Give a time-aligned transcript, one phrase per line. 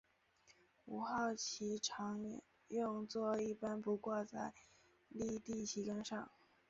[0.85, 4.51] 五号旗常用作一般不挂在
[5.09, 6.27] 立地旗杆上。